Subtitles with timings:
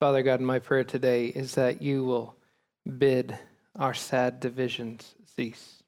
[0.00, 2.34] Father God, my prayer today is that you will
[2.96, 3.38] bid
[3.78, 5.82] our sad divisions cease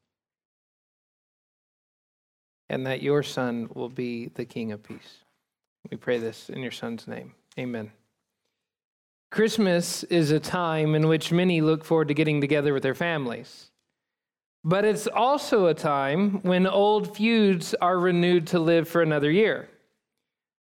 [2.68, 5.25] and that your Son will be the King of peace.
[5.90, 7.33] We pray this in your Son's name.
[7.58, 7.90] Amen.
[9.30, 13.70] Christmas is a time in which many look forward to getting together with their families.
[14.62, 19.70] But it's also a time when old feuds are renewed to live for another year.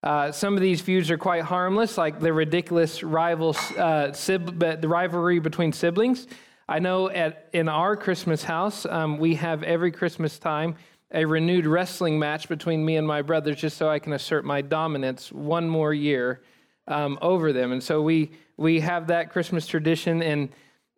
[0.01, 4.87] Uh, some of these feuds are quite harmless, like the ridiculous rival, uh, sib- the
[4.87, 6.27] rivalry between siblings.
[6.69, 10.75] I know at in our Christmas house, um, we have every Christmas time
[11.11, 14.61] a renewed wrestling match between me and my brothers, just so I can assert my
[14.61, 16.41] dominance one more year
[16.87, 17.71] um, over them.
[17.71, 20.49] And so we we have that Christmas tradition, and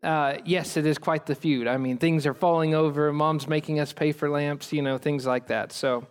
[0.03, 1.67] uh, yes, it is quite the feud.
[1.67, 3.11] I mean, things are falling over.
[3.13, 5.71] Mom's making us pay for lamps, you know, things like that.
[5.71, 6.05] So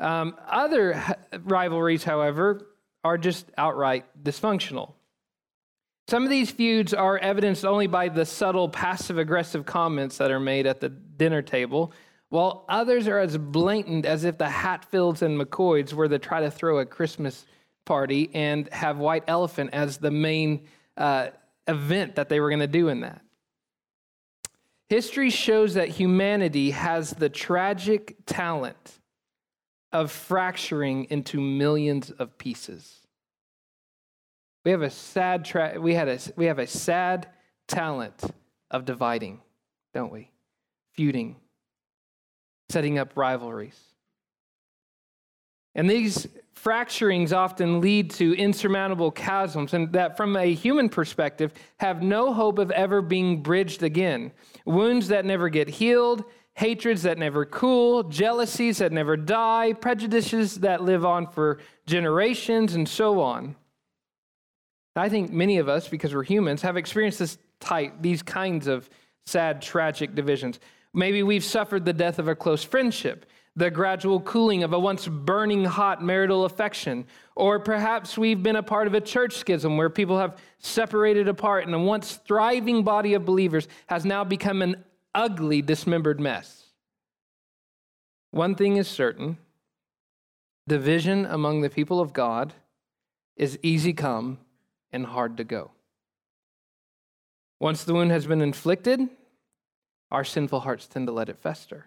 [0.00, 1.00] um, other
[1.44, 2.66] rivalries, however,
[3.04, 4.94] are just outright dysfunctional.
[6.08, 10.40] Some of these feuds are evidenced only by the subtle passive aggressive comments that are
[10.40, 11.92] made at the dinner table,
[12.30, 16.50] while others are as blatant as if the Hatfields and McCoys were to try to
[16.50, 17.46] throw a Christmas
[17.84, 20.66] party and have White Elephant as the main
[20.96, 21.28] uh,
[21.66, 23.20] event that they were going to do in that.
[24.88, 28.99] History shows that humanity has the tragic talent
[29.92, 32.98] of fracturing into millions of pieces.
[34.64, 37.28] We have a sad tra- we had a we have a sad
[37.66, 38.22] talent
[38.70, 39.40] of dividing,
[39.94, 40.30] don't we?
[40.94, 41.36] Feuding,
[42.68, 43.78] setting up rivalries.
[45.74, 52.02] And these fracturings often lead to insurmountable chasms, and that from a human perspective have
[52.02, 54.32] no hope of ever being bridged again.
[54.66, 60.82] Wounds that never get healed, hatreds that never cool, jealousies that never die, prejudices that
[60.82, 63.56] live on for generations, and so on.
[64.96, 68.90] I think many of us, because we're humans, have experienced this type, these kinds of
[69.26, 70.58] sad, tragic divisions.
[70.92, 75.08] Maybe we've suffered the death of a close friendship the gradual cooling of a once
[75.08, 77.04] burning hot marital affection.
[77.34, 81.66] Or perhaps we've been a part of a church schism where people have separated apart
[81.66, 84.84] and a once thriving body of believers has now become an
[85.14, 86.66] ugly, dismembered mess.
[88.30, 89.38] One thing is certain
[90.68, 92.54] division among the people of God
[93.36, 94.38] is easy come
[94.92, 95.72] and hard to go.
[97.58, 99.00] Once the wound has been inflicted,
[100.10, 101.86] our sinful hearts tend to let it fester.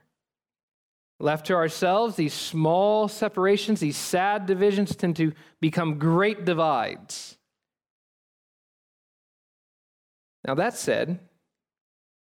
[1.19, 7.37] Left to ourselves, these small separations, these sad divisions tend to become great divides.
[10.45, 11.19] Now, that said,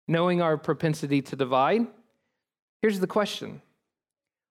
[0.08, 1.86] knowing our propensity to divide,
[2.82, 3.62] here's the question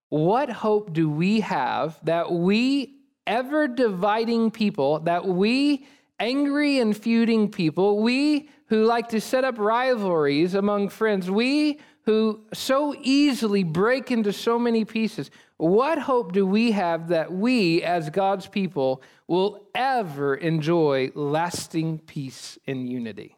[0.09, 2.95] What hope do we have that we,
[3.25, 5.85] ever dividing people, that we,
[6.19, 12.41] angry and feuding people, we who like to set up rivalries among friends, we who
[12.53, 18.09] so easily break into so many pieces, what hope do we have that we, as
[18.09, 23.36] God's people, will ever enjoy lasting peace and unity?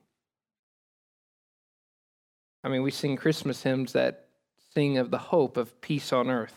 [2.63, 4.25] I mean, we sing Christmas hymns that
[4.73, 6.55] sing of the hope of peace on earth.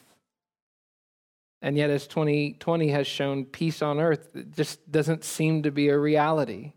[1.60, 5.98] And yet, as 2020 has shown, peace on earth just doesn't seem to be a
[5.98, 6.72] reality.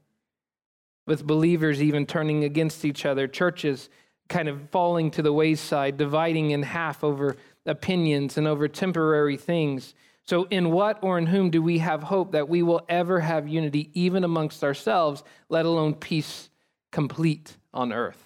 [1.08, 3.90] With believers even turning against each other, churches
[4.30, 9.96] kind of falling to the wayside, dividing in half over opinions and over temporary things.
[10.24, 13.48] So, in what or in whom do we have hope that we will ever have
[13.48, 16.50] unity, even amongst ourselves, let alone peace
[16.92, 18.25] complete on earth?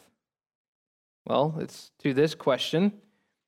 [1.26, 2.94] Well, it's to this question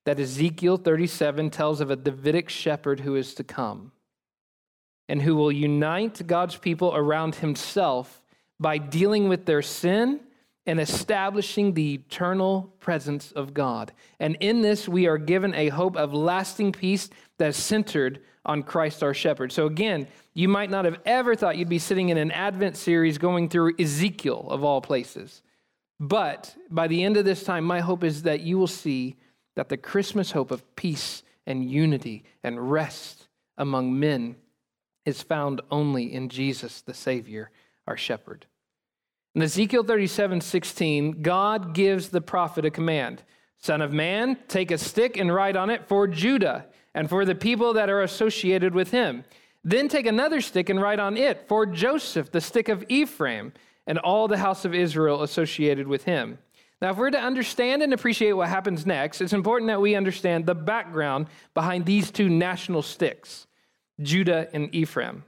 [0.05, 3.91] that Ezekiel 37 tells of a Davidic shepherd who is to come
[5.07, 8.23] and who will unite God's people around himself
[8.59, 10.21] by dealing with their sin
[10.65, 13.91] and establishing the eternal presence of God.
[14.19, 19.03] And in this, we are given a hope of lasting peace that's centered on Christ
[19.03, 19.51] our shepherd.
[19.51, 23.17] So, again, you might not have ever thought you'd be sitting in an Advent series
[23.17, 25.41] going through Ezekiel, of all places.
[26.01, 29.17] But by the end of this time, my hope is that you will see
[29.55, 34.35] that the Christmas hope of peace and unity and rest among men
[35.05, 37.51] is found only in Jesus, the Savior,
[37.85, 38.47] our shepherd.
[39.35, 43.21] In Ezekiel 37 16, God gives the prophet a command
[43.59, 46.65] Son of man, take a stick and write on it for Judah
[46.95, 49.23] and for the people that are associated with him.
[49.63, 53.53] Then take another stick and write on it for Joseph, the stick of Ephraim,
[53.87, 56.37] and all the house of Israel associated with him.
[56.81, 60.45] Now, if we're to understand and appreciate what happens next, it's important that we understand
[60.45, 63.45] the background behind these two national sticks,
[64.01, 65.23] Judah and Ephraim.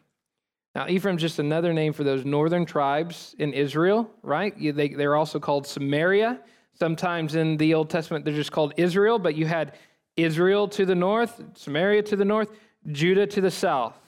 [0.74, 4.56] Now, Ephraim's just another name for those northern tribes in Israel, right?
[4.60, 6.40] They, they're also called Samaria.
[6.74, 9.74] Sometimes in the Old Testament, they're just called Israel, but you had
[10.18, 12.50] Israel to the north, Samaria to the north,
[12.92, 14.00] Judah to the south.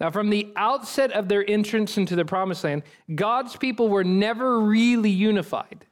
[0.00, 2.82] Now, from the outset of their entrance into the promised land,
[3.14, 5.86] God's people were never really unified.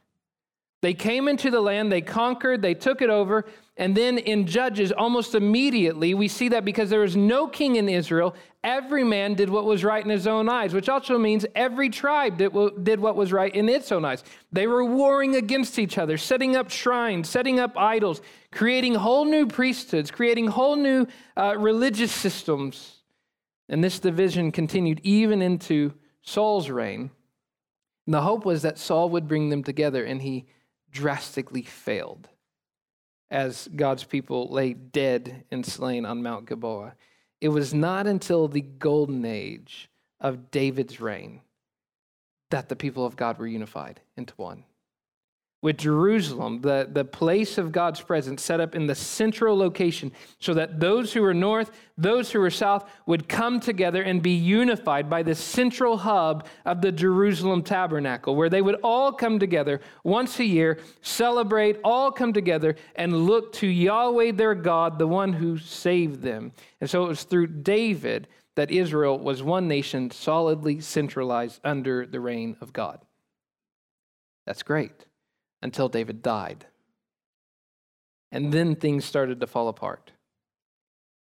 [0.81, 3.45] They came into the land, they conquered, they took it over,
[3.77, 7.87] and then in Judges, almost immediately, we see that because there was no king in
[7.87, 8.35] Israel,
[8.65, 12.37] every man did what was right in his own eyes, which also means every tribe
[12.37, 12.53] did
[12.99, 14.25] what was right in its own eyes.
[14.51, 18.21] They were warring against each other, setting up shrines, setting up idols,
[18.51, 21.07] creating whole new priesthoods, creating whole new
[21.37, 23.02] uh, religious systems.
[23.69, 27.11] And this division continued even into Saul's reign.
[28.05, 30.45] And the hope was that Saul would bring them together, and he
[30.91, 32.29] drastically failed
[33.31, 36.95] as God's people lay dead and slain on Mount Gilboa.
[37.41, 39.89] It was not until the golden age
[40.19, 41.41] of David's reign
[42.51, 44.65] that the people of God were unified into one
[45.63, 50.53] with Jerusalem, the, the place of God's presence, set up in the central location so
[50.53, 55.09] that those who were north, those who were south would come together and be unified
[55.09, 60.37] by the central hub of the Jerusalem tabernacle, where they would all come together once
[60.41, 65.57] a year, celebrate, all come together, and look to Yahweh their God, the one who
[65.57, 66.51] saved them.
[66.81, 72.19] And so it was through David that Israel was one nation solidly centralized under the
[72.19, 72.99] reign of God.
[74.45, 75.05] That's great
[75.63, 76.65] until David died.
[78.31, 80.11] And then things started to fall apart.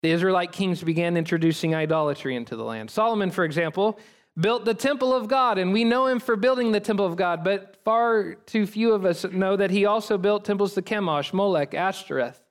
[0.01, 2.91] The Israelite kings began introducing idolatry into the land.
[2.91, 3.99] Solomon, for example,
[4.37, 7.43] built the temple of God, and we know him for building the temple of God,
[7.43, 11.73] but far too few of us know that he also built temples to Chemosh, Molech,
[11.73, 12.41] Ashtoreth,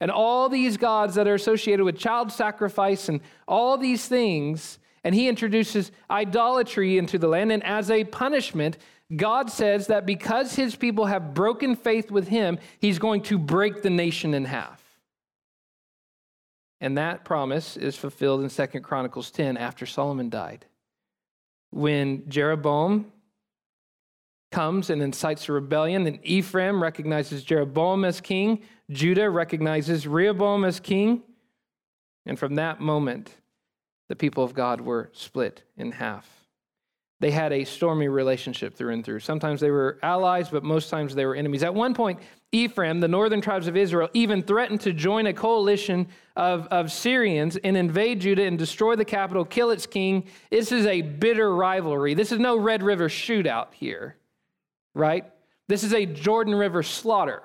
[0.00, 4.78] and all these gods that are associated with child sacrifice and all these things.
[5.04, 8.76] And he introduces idolatry into the land, and as a punishment,
[9.14, 13.82] God says that because his people have broken faith with him, he's going to break
[13.82, 14.82] the nation in half.
[16.80, 20.66] And that promise is fulfilled in Second Chronicles 10 after Solomon died.
[21.70, 23.10] When Jeroboam
[24.52, 30.80] comes and incites a rebellion, and Ephraim recognizes Jeroboam as king, Judah recognizes Rehoboam as
[30.80, 31.22] king.
[32.26, 33.34] And from that moment,
[34.08, 36.37] the people of God were split in half
[37.20, 39.20] they had a stormy relationship through and through.
[39.20, 41.64] Sometimes they were allies, but most times they were enemies.
[41.64, 42.20] At one point,
[42.52, 46.06] Ephraim, the northern tribes of Israel, even threatened to join a coalition
[46.36, 50.26] of, of Syrians and invade Judah and destroy the capital, kill its king.
[50.50, 52.14] This is a bitter rivalry.
[52.14, 54.16] This is no Red River shootout here,
[54.94, 55.24] right?
[55.66, 57.42] This is a Jordan River slaughter.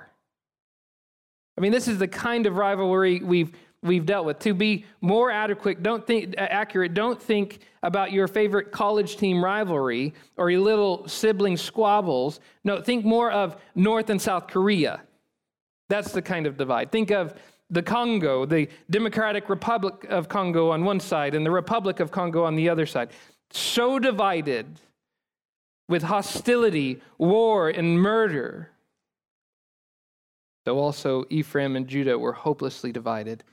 [1.57, 3.51] I mean, this is the kind of rivalry we've
[3.83, 4.39] we've dealt with.
[4.39, 10.13] To be more adequate, don't think accurate, don't think about your favorite college team rivalry
[10.37, 12.39] or your little sibling squabbles.
[12.63, 15.01] No, think more of North and South Korea.
[15.89, 16.91] That's the kind of divide.
[16.91, 17.35] Think of
[17.69, 22.43] the Congo, the Democratic Republic of Congo on one side and the Republic of Congo
[22.43, 23.09] on the other side.
[23.51, 24.79] So divided
[25.89, 28.69] with hostility, war, and murder.
[30.65, 33.43] Though also Ephraim and Judah were hopelessly divided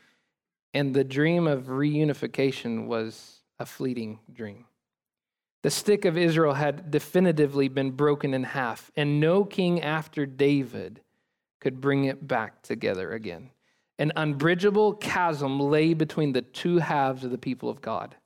[0.75, 4.67] and the dream of reunification was a fleeting dream.
[5.63, 11.03] The stick of Israel had definitively been broken in half, and no king after David
[11.61, 13.50] could bring it back together again.
[13.99, 18.17] An unbridgeable chasm lay between the two halves of the people of God.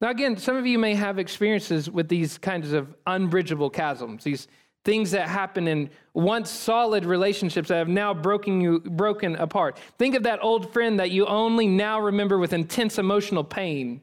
[0.00, 4.48] Now, again, some of you may have experiences with these kinds of unbridgeable chasms, these
[4.84, 9.78] things that happen in once solid relationships that have now broken you broken apart.
[9.98, 14.00] Think of that old friend that you only now remember with intense emotional pain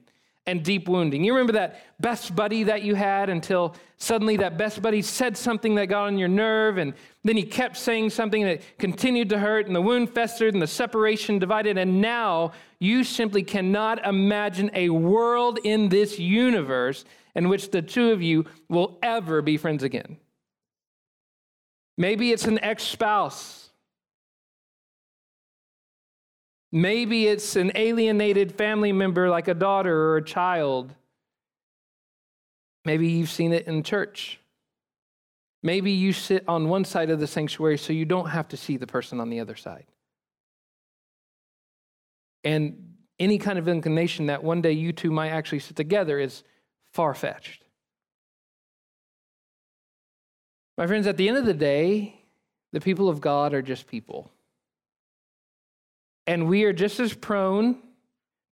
[0.47, 1.23] and deep wounding.
[1.23, 5.75] You remember that best buddy that you had until suddenly that best buddy said something
[5.75, 6.93] that got on your nerve and
[7.23, 10.67] then he kept saying something that continued to hurt and the wound festered and the
[10.67, 11.77] separation divided.
[11.77, 17.05] And now you simply cannot imagine a world in this universe
[17.35, 20.17] in which the two of you will ever be friends again
[21.99, 23.71] Maybe it's an ex spouse.
[26.71, 30.95] Maybe it's an alienated family member like a daughter or a child.
[32.85, 34.39] Maybe you've seen it in church.
[35.61, 38.77] Maybe you sit on one side of the sanctuary so you don't have to see
[38.77, 39.85] the person on the other side.
[42.45, 46.43] And any kind of inclination that one day you two might actually sit together is
[46.93, 47.65] far fetched.
[50.79, 52.15] My friends, at the end of the day,
[52.71, 54.31] the people of God are just people.
[56.25, 57.79] And we are just as prone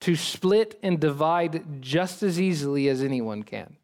[0.02, 3.78] to split and divide just as easily as anyone can.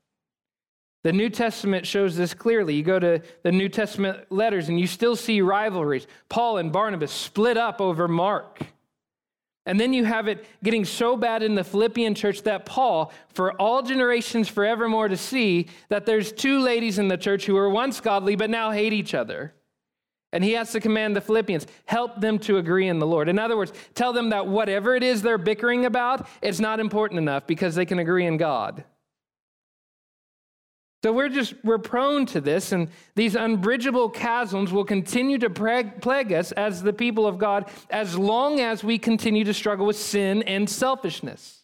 [1.05, 2.75] The New Testament shows this clearly.
[2.75, 6.05] You go to the New Testament letters and you still see rivalries.
[6.27, 8.59] Paul and Barnabas split up over Mark.
[9.65, 13.53] And then you have it getting so bad in the Philippian church that Paul, for
[13.61, 18.01] all generations forevermore to see, that there's two ladies in the church who were once
[18.01, 19.53] godly but now hate each other.
[20.33, 23.29] And he has to command the Philippians, help them to agree in the Lord.
[23.29, 27.19] In other words, tell them that whatever it is they're bickering about, it's not important
[27.19, 28.83] enough because they can agree in God.
[31.03, 36.31] So we're just we're prone to this, and these unbridgeable chasms will continue to plague
[36.31, 40.43] us as the people of God as long as we continue to struggle with sin
[40.43, 41.63] and selfishness.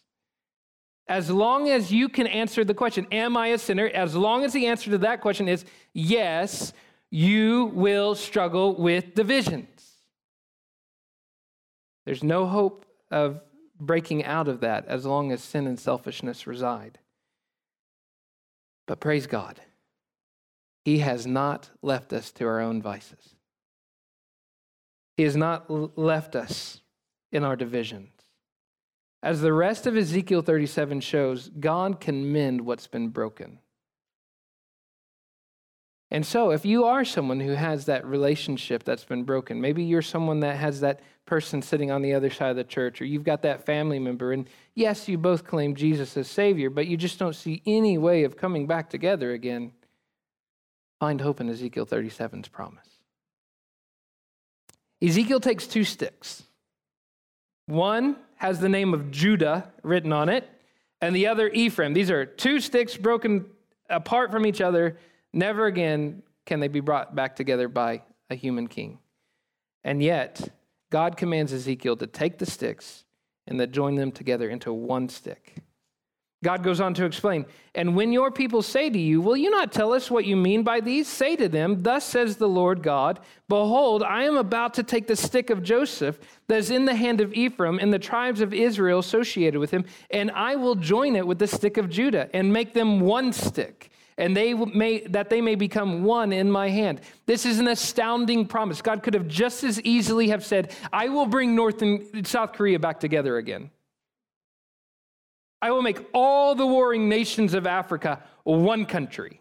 [1.08, 3.86] As long as you can answer the question, Am I a sinner?
[3.86, 6.74] As long as the answer to that question is yes,
[7.10, 9.68] you will struggle with divisions.
[12.04, 13.40] There's no hope of
[13.80, 16.98] breaking out of that as long as sin and selfishness reside.
[18.90, 19.60] But praise God,
[20.84, 23.36] He has not left us to our own vices.
[25.16, 26.80] He has not left us
[27.30, 28.10] in our divisions.
[29.22, 33.60] As the rest of Ezekiel 37 shows, God can mend what's been broken.
[36.12, 40.02] And so, if you are someone who has that relationship that's been broken, maybe you're
[40.02, 43.22] someone that has that person sitting on the other side of the church, or you've
[43.22, 47.20] got that family member, and yes, you both claim Jesus as Savior, but you just
[47.20, 49.70] don't see any way of coming back together again,
[50.98, 52.88] find hope in Ezekiel 37's promise.
[55.00, 56.42] Ezekiel takes two sticks.
[57.66, 60.48] One has the name of Judah written on it,
[61.00, 61.92] and the other Ephraim.
[61.92, 63.46] These are two sticks broken
[63.88, 64.98] apart from each other
[65.32, 68.98] Never again can they be brought back together by a human king.
[69.84, 70.50] And yet,
[70.90, 73.04] God commands Ezekiel to take the sticks
[73.46, 75.56] and to join them together into one stick.
[76.42, 77.44] God goes on to explain,
[77.74, 80.62] and when your people say to you, Will you not tell us what you mean
[80.62, 81.06] by these?
[81.06, 85.16] Say to them, Thus says the Lord God, Behold, I am about to take the
[85.16, 86.18] stick of Joseph
[86.48, 89.84] that is in the hand of Ephraim and the tribes of Israel associated with him,
[90.10, 93.90] and I will join it with the stick of Judah and make them one stick
[94.20, 97.00] and they may that they may become one in my hand.
[97.26, 98.82] This is an astounding promise.
[98.82, 102.78] God could have just as easily have said, "I will bring North and South Korea
[102.78, 103.70] back together again."
[105.62, 109.40] I will make all the warring nations of Africa one country.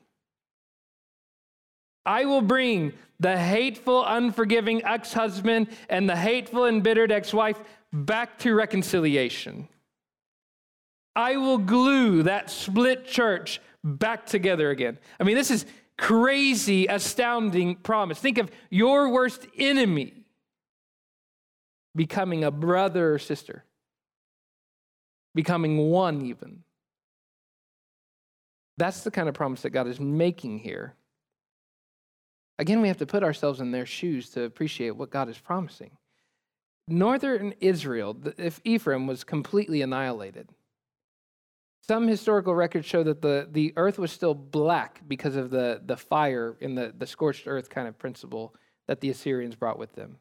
[2.06, 7.60] I will bring the hateful, unforgiving ex husband and the hateful, embittered ex wife
[7.92, 9.68] back to reconciliation.
[11.16, 14.98] I will glue that split church back together again.
[15.20, 15.66] I mean, this is
[15.98, 18.20] crazy, astounding promise.
[18.20, 20.14] Think of your worst enemy
[21.96, 23.66] becoming a brother or sister,
[25.36, 26.64] becoming one even.
[28.78, 30.96] That's the kind of promise that God is making here.
[32.58, 35.92] Again, we have to put ourselves in their shoes to appreciate what God is promising.
[36.88, 40.50] Northern Israel, if Ephraim was completely annihilated,
[41.88, 45.98] some historical records show that the, the earth was still black because of the, the
[45.98, 48.54] fire in the, the scorched earth kind of principle
[48.88, 50.18] that the Assyrians brought with them.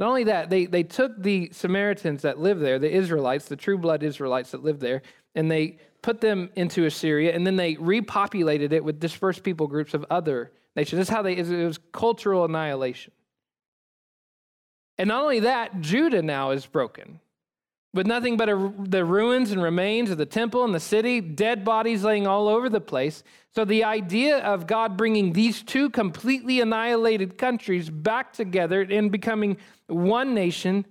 [0.00, 3.78] Not only that, they, they took the Samaritans that lived there, the Israelites, the true
[3.78, 5.02] blood Israelites that lived there,
[5.36, 9.94] and they put them into Assyria, and then they repopulated it with dispersed people groups
[9.94, 10.98] of other nations.
[10.98, 13.12] That's how they, it was cultural annihilation.
[14.98, 17.20] And not only that, Judah now is broken
[17.94, 21.64] with nothing but a, the ruins and remains of the temple and the city, dead
[21.64, 23.22] bodies laying all over the place.
[23.54, 29.56] So, the idea of God bringing these two completely annihilated countries back together and becoming
[29.86, 30.84] one nation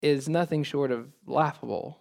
[0.00, 1.98] is nothing short of laughable,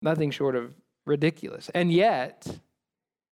[0.00, 0.72] nothing short of
[1.04, 1.68] ridiculous.
[1.74, 2.46] And yet,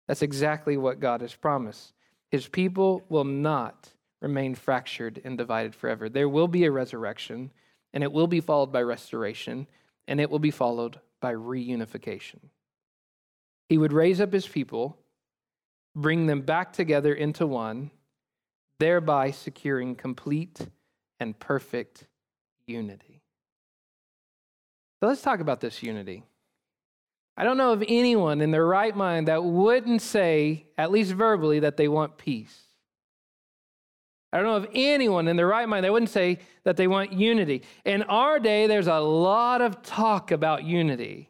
[0.08, 1.94] that's exactly what God has promised.
[2.32, 3.90] His people will not
[4.22, 6.08] remain fractured and divided forever.
[6.08, 7.52] There will be a resurrection
[7.94, 9.68] and it will be followed by restoration,
[10.08, 12.40] and it will be followed by reunification.
[13.70, 14.98] He would raise up his people,
[15.96, 17.92] bring them back together into one,
[18.80, 20.68] thereby securing complete
[21.20, 22.08] and perfect
[22.66, 23.22] unity.
[25.00, 26.24] So let's talk about this unity.
[27.36, 31.60] I don't know of anyone in their right mind that wouldn't say, at least verbally,
[31.60, 32.68] that they want peace.
[34.34, 37.14] I don't know of anyone in their right mind that wouldn't say that they want
[37.14, 37.62] unity.
[37.86, 41.30] In our day, there's a lot of talk about unity.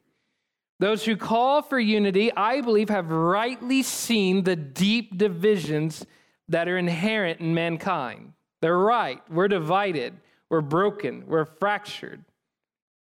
[0.79, 6.05] Those who call for unity, I believe, have rightly seen the deep divisions
[6.47, 8.31] that are inherent in mankind.
[8.61, 9.21] They're right.
[9.29, 10.13] We're divided,
[10.49, 12.23] we're broken, we're fractured.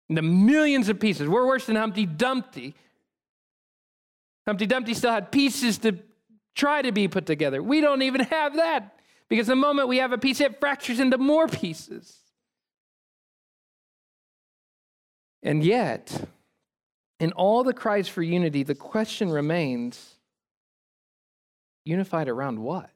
[0.08, 1.28] into millions of pieces.
[1.28, 2.76] We're worse than Humpty Dumpty.
[4.46, 5.98] Humpty Dumpty still had pieces to
[6.54, 7.60] try to be put together.
[7.60, 8.97] We don't even have that
[9.28, 12.18] because the moment we have a piece, it fractures into more pieces.
[15.42, 16.28] And yet,
[17.20, 20.14] in all the cries for unity, the question remains
[21.84, 22.90] unified around what?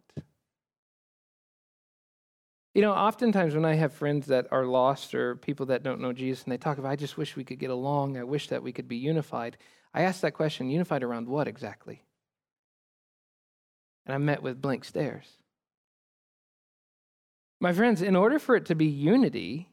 [2.74, 6.12] You know, oftentimes when I have friends that are lost or people that don't know
[6.12, 8.62] Jesus and they talk about, I just wish we could get along, I wish that
[8.62, 9.58] we could be unified,
[9.92, 12.02] I ask that question, unified around what exactly?
[14.06, 15.26] And I'm met with blank stares.
[17.62, 19.68] My friends, in order for it to be unity,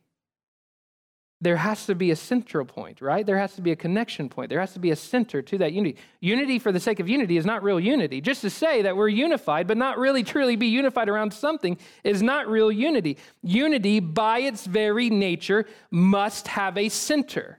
[1.41, 3.25] there has to be a central point, right?
[3.25, 4.49] There has to be a connection point.
[4.49, 5.97] There has to be a center to that unity.
[6.19, 8.21] Unity for the sake of unity is not real unity.
[8.21, 12.21] Just to say that we're unified, but not really truly be unified around something is
[12.21, 13.17] not real unity.
[13.41, 17.58] Unity, by its very nature, must have a center.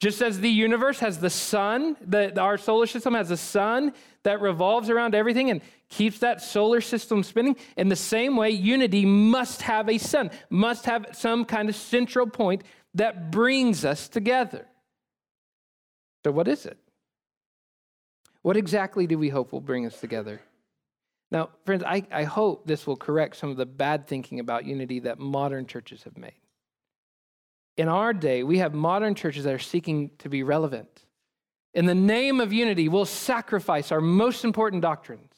[0.00, 4.40] Just as the universe has the sun, the, our solar system has a sun that
[4.42, 9.62] revolves around everything and keeps that solar system spinning, in the same way, unity must
[9.62, 12.62] have a sun, must have some kind of central point
[12.94, 14.66] that brings us together.
[16.24, 16.78] So, what is it?
[18.42, 20.40] What exactly do we hope will bring us together?
[21.30, 25.00] Now, friends, I, I hope this will correct some of the bad thinking about unity
[25.00, 26.34] that modern churches have made.
[27.76, 31.04] In our day, we have modern churches that are seeking to be relevant.
[31.74, 35.32] In the name of unity, we'll sacrifice our most important doctrines.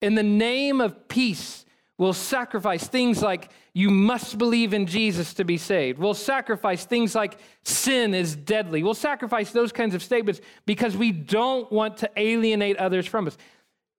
[0.00, 1.66] In the name of peace,
[1.98, 5.98] we'll sacrifice things like you must believe in Jesus to be saved.
[5.98, 8.82] We'll sacrifice things like sin is deadly.
[8.82, 13.36] We'll sacrifice those kinds of statements because we don't want to alienate others from us.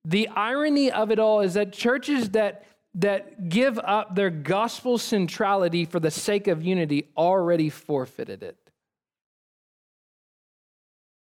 [0.06, 2.66] The irony of it all is that churches that
[2.96, 8.58] that give up their gospel centrality for the sake of unity already forfeited it.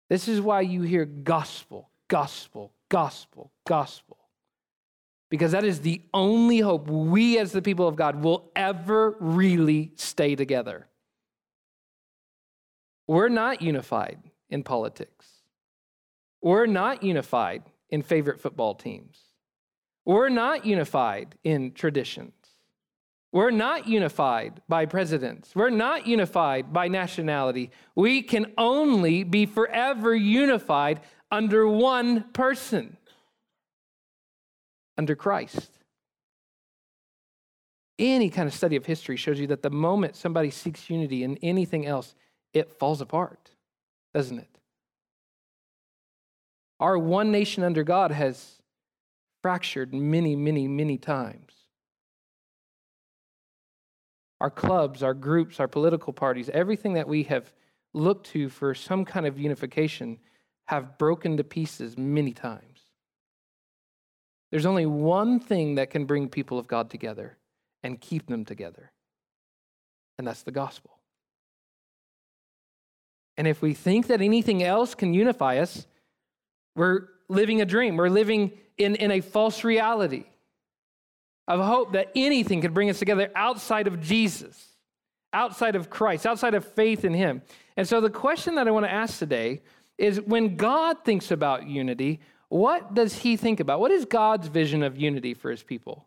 [0.08, 4.18] This is why you hear gospel, gospel, gospel, gospel.
[5.28, 9.92] Because that is the only hope we as the people of God will ever really
[9.96, 10.86] stay together.
[13.08, 14.18] We're not unified
[14.50, 15.26] in politics.
[16.40, 19.25] We're not unified in favorite football teams.
[20.06, 22.32] We're not unified in traditions.
[23.32, 25.54] We're not unified by presidents.
[25.54, 27.72] We're not unified by nationality.
[27.96, 32.96] We can only be forever unified under one person,
[34.96, 35.70] under Christ.
[37.98, 41.36] Any kind of study of history shows you that the moment somebody seeks unity in
[41.42, 42.14] anything else,
[42.54, 43.50] it falls apart,
[44.14, 44.58] doesn't it?
[46.78, 48.62] Our one nation under God has
[49.46, 51.52] fractured many, many, many times.
[54.40, 57.52] Our clubs, our groups, our political parties, everything that we have
[57.94, 60.18] looked to for some kind of unification
[60.66, 62.80] have broken to pieces many times.
[64.50, 67.36] There's only one thing that can bring people of God together
[67.84, 68.90] and keep them together,
[70.18, 70.98] and that's the gospel.
[73.36, 75.86] And if we think that anything else can unify us,
[76.74, 77.96] we're living a dream.
[77.96, 80.24] We're living in, in a false reality
[81.48, 84.76] of hope that anything could bring us together outside of Jesus,
[85.32, 87.42] outside of Christ, outside of faith in Him.
[87.76, 89.62] And so the question that I want to ask today
[89.98, 93.80] is when God thinks about unity, what does He think about?
[93.80, 96.06] What is God's vision of unity for His people?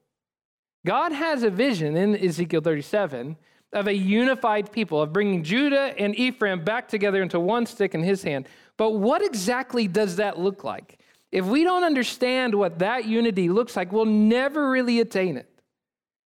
[0.85, 3.37] God has a vision in Ezekiel 37
[3.71, 8.01] of a unified people, of bringing Judah and Ephraim back together into one stick in
[8.01, 8.47] His hand.
[8.77, 10.98] But what exactly does that look like?
[11.31, 15.49] If we don't understand what that unity looks like, we'll never really attain it.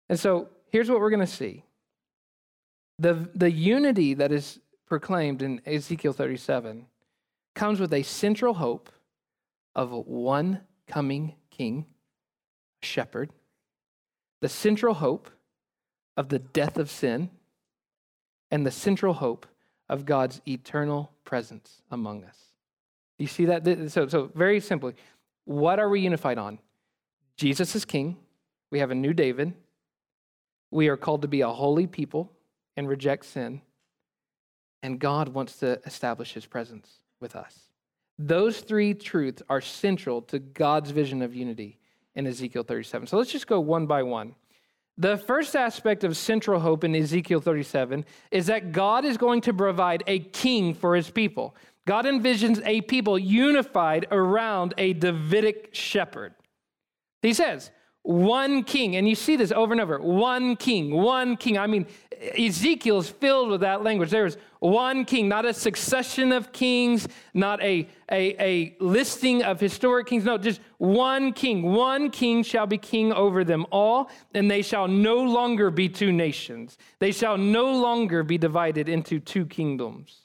[0.10, 1.64] And so here's what we're going to see
[3.00, 6.86] the, the unity that is proclaimed in Ezekiel 37
[7.54, 8.90] comes with a central hope
[9.76, 11.86] of one coming king,
[12.82, 13.32] shepherd,
[14.42, 15.30] the central hope
[16.16, 17.30] of the death of sin,
[18.52, 19.46] and the central hope
[19.90, 22.55] of God's eternal presence among us.
[23.18, 23.92] You see that?
[23.92, 24.94] So, so very simply,
[25.46, 26.60] what are we unified on?
[27.38, 28.18] Jesus is king.
[28.72, 29.54] We have a new David.
[30.72, 32.32] We are called to be a holy people
[32.76, 33.62] and reject sin.
[34.84, 37.58] And God wants to establish his presence with us.
[38.18, 41.80] Those three truths are central to God's vision of unity
[42.16, 43.08] in Ezekiel 37.
[43.08, 44.36] So let's just go one by one.
[44.98, 49.54] The first aspect of central hope in Ezekiel 37 is that God is going to
[49.54, 51.56] provide a king for his people.
[51.86, 56.34] God envisions a people unified around a Davidic shepherd.
[57.22, 57.72] He says,
[58.06, 58.96] one king.
[58.96, 61.58] And you see this over and over one king, one king.
[61.58, 61.88] I mean,
[62.38, 64.12] Ezekiel's filled with that language.
[64.12, 70.08] There's one king, not a succession of kings, not a, a, a listing of historic
[70.08, 70.24] kings.
[70.24, 71.64] No, just one king.
[71.74, 76.12] One king shall be king over them all, and they shall no longer be two
[76.12, 76.78] nations.
[77.00, 80.22] They shall no longer be divided into two kingdoms.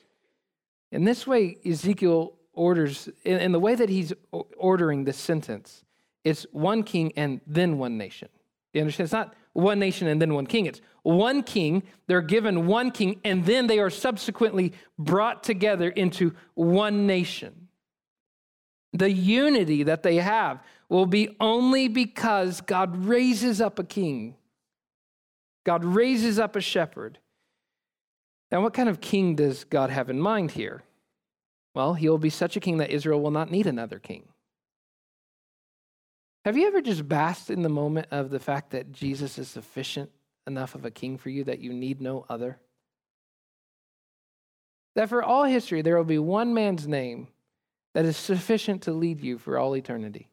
[0.92, 4.12] In this way, Ezekiel orders, in, the way that he's
[4.56, 5.84] ordering this sentence,
[6.24, 8.28] it's one king and then one nation.
[8.72, 9.06] You understand?
[9.06, 10.66] It's not one nation and then one king.
[10.66, 16.34] It's one king, they're given one king, and then they are subsequently brought together into
[16.54, 17.68] one nation.
[18.92, 24.36] The unity that they have will be only because God raises up a king.
[25.64, 27.18] God raises up a shepherd.
[28.50, 30.82] Now, what kind of king does God have in mind here?
[31.74, 34.28] Well, he will be such a king that Israel will not need another king.
[36.44, 40.10] Have you ever just basked in the moment of the fact that Jesus is sufficient
[40.46, 42.58] enough of a king for you that you need no other?
[44.96, 47.28] That for all history, there will be one man's name
[47.94, 50.29] that is sufficient to lead you for all eternity.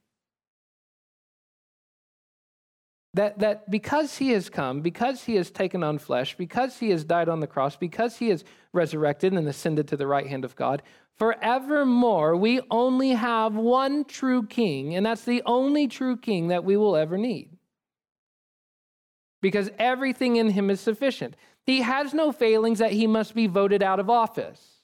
[3.14, 7.04] That, that because he has come, because he has taken on flesh, because he has
[7.04, 8.44] died on the cross, because he has
[8.74, 10.84] resurrected and ascended to the right hand of God,
[11.16, 16.78] forevermore we only have one true king, and that's the only true king that we
[16.78, 17.58] will ever need.
[19.42, 21.36] Because everything in him is sufficient.
[21.66, 24.78] He has no failings that he must be voted out of office.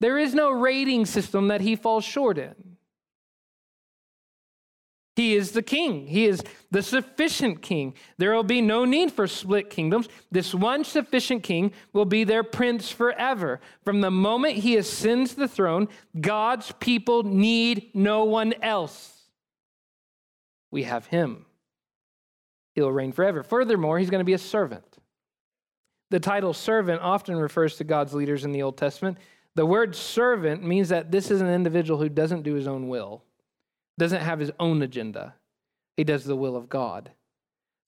[0.00, 2.75] There is no rating system that he falls short in.
[5.16, 6.06] He is the king.
[6.06, 7.94] He is the sufficient king.
[8.18, 10.08] There will be no need for split kingdoms.
[10.30, 13.60] This one sufficient king will be their prince forever.
[13.82, 15.88] From the moment he ascends the throne,
[16.20, 19.22] God's people need no one else.
[20.70, 21.46] We have him.
[22.74, 23.42] He'll reign forever.
[23.42, 24.98] Furthermore, he's going to be a servant.
[26.10, 29.16] The title servant often refers to God's leaders in the Old Testament.
[29.54, 33.22] The word servant means that this is an individual who doesn't do his own will
[33.98, 35.34] doesn't have his own agenda.
[35.96, 37.10] He does the will of God.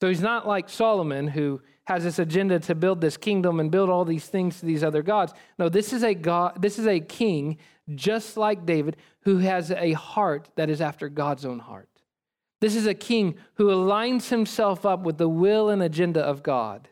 [0.00, 3.90] So he's not like Solomon who has this agenda to build this kingdom and build
[3.90, 5.32] all these things to these other gods.
[5.58, 7.58] No, this is a God, this is a king
[7.94, 11.88] just like David who has a heart that is after God's own heart.
[12.60, 16.88] This is a king who aligns himself up with the will and agenda of God.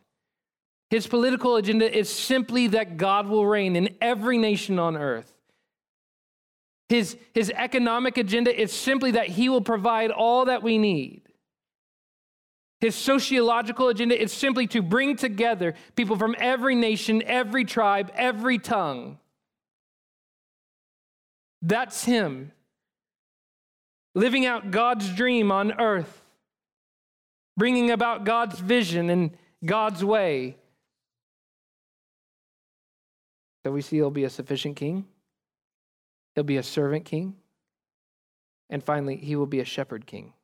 [0.91, 5.36] His political agenda is simply that God will reign in every nation on earth.
[6.89, 11.23] His, his economic agenda is simply that he will provide all that we need.
[12.81, 18.59] His sociological agenda is simply to bring together people from every nation, every tribe, every
[18.59, 19.19] tongue.
[21.63, 22.53] That's him.
[24.15, 26.23] Living out God's dream on earth,
[27.57, 29.31] bringing about God's vision and
[29.65, 30.57] God's way.
[33.65, 35.07] So we see he'll be a sufficient king.
[36.37, 37.35] He'll be a servant king.
[38.71, 40.35] And finally, he will be a shepherd king.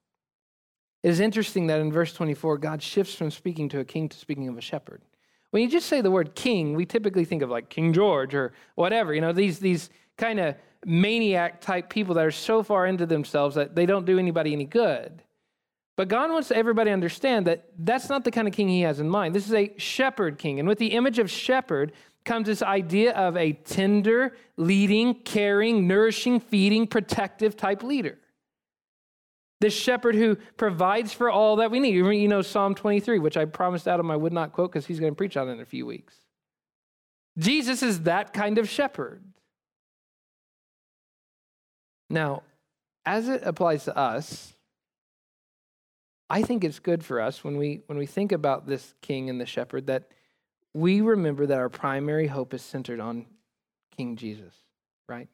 [1.02, 4.16] It is interesting that in verse 24, God shifts from speaking to a king to
[4.16, 5.02] speaking of a shepherd.
[5.50, 8.55] When you just say the word king, we typically think of like King George or
[8.74, 10.55] whatever, you know, these, these kind of
[10.87, 14.64] maniac type people that are so far into themselves that they don't do anybody any
[14.64, 15.22] good.
[15.96, 18.98] But God wants everybody to understand that that's not the kind of king he has
[18.98, 19.35] in mind.
[19.35, 20.59] This is a shepherd king.
[20.59, 21.92] And with the image of shepherd,
[22.25, 28.19] comes this idea of a tender, leading, caring, nourishing, feeding, protective type leader.
[29.61, 31.95] This shepherd who provides for all that we need.
[31.95, 35.13] You know Psalm 23, which I promised Adam I would not quote because he's going
[35.13, 36.17] to preach on it in a few weeks.
[37.39, 39.23] Jesus is that kind of shepherd.
[42.11, 42.43] Now,
[43.07, 44.53] as it applies to us,
[46.29, 49.41] I think it's good for us when we when we think about this king and
[49.41, 50.09] the shepherd that
[50.75, 53.27] we remember that our primary hope is centered on
[53.97, 54.55] King Jesus,
[55.09, 55.29] right?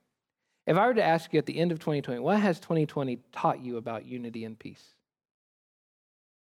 [0.67, 3.61] If I were to ask you at the end of 2020, what has 2020 taught
[3.61, 4.85] you about unity and peace?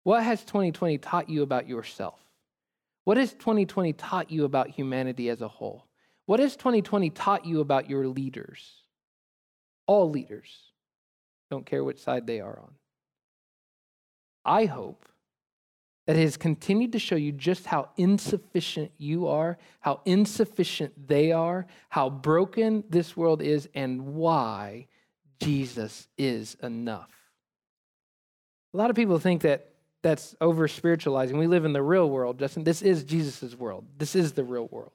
[0.03, 2.19] What has 2020 taught you about yourself?
[3.03, 5.85] What has 2020 taught you about humanity as a whole?
[6.25, 8.83] What has 2020 taught you about your leaders?
[9.85, 10.49] All leaders.
[11.51, 12.73] Don't care which side they are on.
[14.43, 15.05] I hope
[16.05, 21.65] that has continued to show you just how insufficient you are, how insufficient they are,
[21.89, 24.87] how broken this world is, and why
[25.39, 27.09] Jesus is enough.
[28.73, 29.69] A lot of people think that
[30.03, 31.37] that's over spiritualizing.
[31.37, 32.63] We live in the real world, Justin.
[32.63, 33.85] This is Jesus' world.
[33.97, 34.91] This is the real world.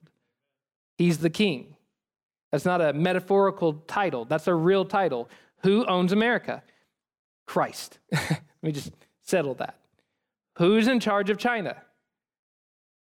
[0.96, 1.77] He's the king.
[2.53, 5.29] That's not a metaphorical title, that's a real title.
[5.62, 6.62] Who owns America?
[7.46, 7.99] Christ.
[8.12, 8.92] Let me just
[9.23, 9.80] settle that.
[10.57, 11.77] Who's in charge of China?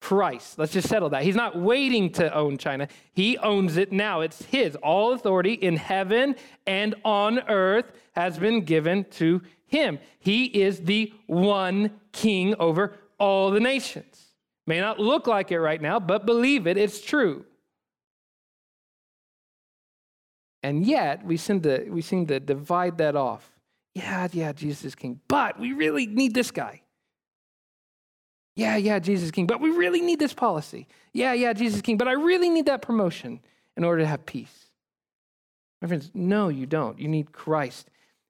[0.01, 0.59] Christ.
[0.59, 1.23] Let's just settle that.
[1.23, 2.87] He's not waiting to own China.
[3.13, 4.21] He owns it now.
[4.21, 4.75] It's his.
[4.77, 6.35] All authority in heaven
[6.67, 9.99] and on earth has been given to him.
[10.19, 14.25] He is the one king over all the nations.
[14.67, 17.45] May not look like it right now, but believe it, it's true.
[20.63, 23.51] And yet, we seem to, we seem to divide that off.
[23.93, 26.81] Yeah, yeah, Jesus is king, but we really need this guy.
[28.55, 30.87] Yeah, yeah, Jesus king, but we really need this policy.
[31.13, 33.41] Yeah, yeah, Jesus king, but I really need that promotion
[33.75, 34.67] in order to have peace.
[35.81, 36.97] My friends, no, you don't.
[36.99, 37.89] You need Christ.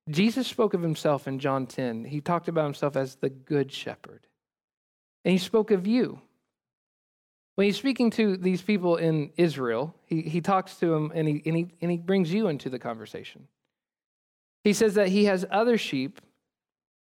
[0.10, 2.06] Jesus spoke of himself in John 10.
[2.06, 4.28] He talked about himself as the good shepherd.
[5.24, 6.22] And he spoke of you.
[7.56, 11.42] When he's speaking to these people in Israel, he, he talks to them and he,
[11.46, 13.48] and, he, and he brings you into the conversation.
[14.64, 16.20] He says that he has other sheep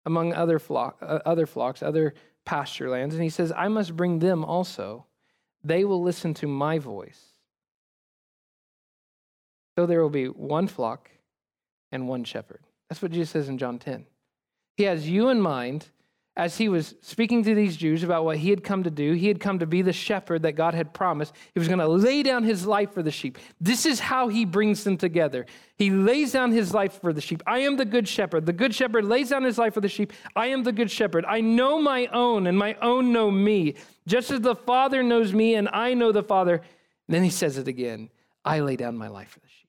[0.04, 4.18] among other, flock, uh, other flocks, other pasture lands, and he says, I must bring
[4.18, 5.06] them also.
[5.64, 7.20] They will listen to my voice.
[9.76, 11.10] So there will be one flock
[11.90, 12.60] and one shepherd.
[12.88, 14.06] That's what Jesus says in John 10.
[14.76, 15.88] He has you in mind
[16.34, 19.28] as he was speaking to these Jews about what he had come to do, he
[19.28, 21.34] had come to be the shepherd that God had promised.
[21.52, 23.36] He was going to lay down his life for the sheep.
[23.60, 25.44] This is how he brings them together.
[25.76, 27.42] He lays down his life for the sheep.
[27.46, 28.46] I am the good shepherd.
[28.46, 30.14] The good shepherd lays down his life for the sheep.
[30.34, 31.26] I am the good shepherd.
[31.26, 33.74] I know my own, and my own know me,
[34.06, 36.54] just as the Father knows me, and I know the Father.
[36.54, 38.08] And then he says it again
[38.42, 39.68] I lay down my life for the sheep.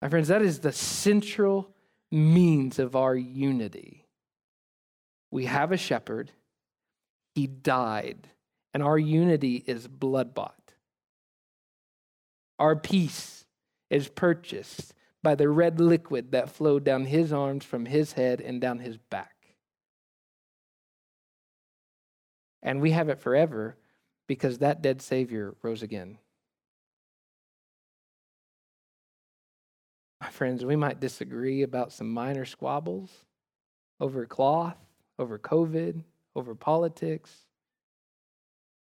[0.00, 1.74] My friends, that is the central
[2.12, 4.01] means of our unity
[5.32, 6.30] we have a shepherd,
[7.34, 8.28] he died,
[8.74, 10.74] and our unity is blood bought.
[12.58, 13.46] Our peace
[13.90, 14.92] is purchased
[15.22, 18.98] by the red liquid that flowed down his arms from his head and down his
[18.98, 19.32] back.
[22.62, 23.76] And we have it forever
[24.28, 26.18] because that dead Savior rose again.
[30.20, 33.10] My friends, we might disagree about some minor squabbles
[33.98, 34.76] over cloth,
[35.18, 36.02] over COVID,
[36.34, 37.30] over politics.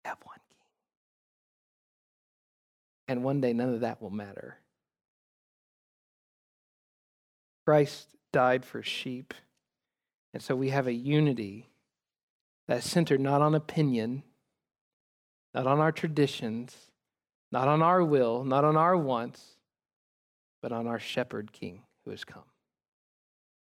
[0.05, 0.57] Have one king.
[3.07, 4.57] And one day, none of that will matter.
[7.65, 9.33] Christ died for sheep.
[10.33, 11.69] And so we have a unity
[12.67, 14.23] that's centered not on opinion,
[15.53, 16.75] not on our traditions,
[17.51, 19.57] not on our will, not on our wants,
[20.61, 22.43] but on our shepherd king who has come.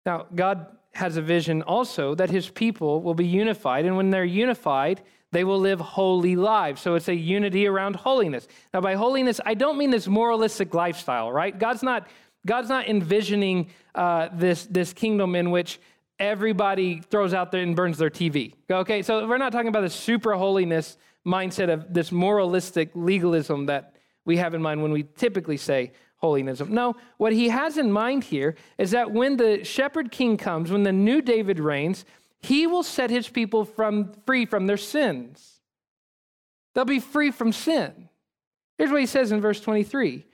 [0.09, 3.85] Now, God has a vision also that his people will be unified.
[3.85, 6.81] And when they're unified, they will live holy lives.
[6.81, 8.49] So it's a unity around holiness.
[8.73, 11.57] Now, by holiness, I don't mean this moralistic lifestyle, right?
[11.59, 12.09] God's not,
[12.47, 15.79] God's not envisioning uh, this, this kingdom in which
[16.18, 18.55] everybody throws out there and burns their TV.
[18.71, 23.94] Okay, so we're not talking about the super holiness mindset of this moralistic legalism that
[24.25, 26.61] we have in mind when we typically say holiness.
[26.61, 30.83] No, what he has in mind here is that when the shepherd king comes, when
[30.83, 32.04] the new David reigns,
[32.40, 35.61] he will set his people from, free from their sins.
[36.74, 38.09] They'll be free from sin.
[38.76, 40.24] Here's what he says in verse 23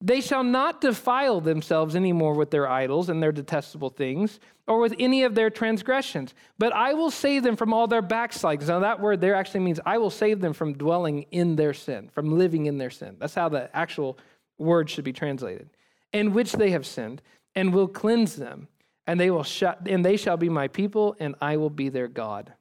[0.00, 4.94] They shall not defile themselves anymore with their idols and their detestable things, or with
[4.98, 8.68] any of their transgressions, but I will save them from all their backslidings.
[8.68, 12.08] Now, that word there actually means I will save them from dwelling in their sin,
[12.12, 13.16] from living in their sin.
[13.18, 14.18] That's how the actual
[14.58, 15.70] word should be translated,
[16.12, 17.22] in which they have sinned,
[17.54, 18.68] and will cleanse them,
[19.06, 22.08] and they will shut, and they shall be my people, and I will be their
[22.08, 22.52] God.